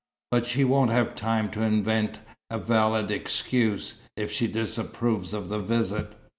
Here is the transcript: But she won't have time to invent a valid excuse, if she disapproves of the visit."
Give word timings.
But 0.31 0.47
she 0.47 0.63
won't 0.63 0.89
have 0.89 1.13
time 1.13 1.51
to 1.51 1.61
invent 1.61 2.17
a 2.49 2.57
valid 2.57 3.11
excuse, 3.11 4.01
if 4.17 4.31
she 4.31 4.47
disapproves 4.47 5.31
of 5.31 5.47
the 5.47 5.59
visit." 5.59 6.15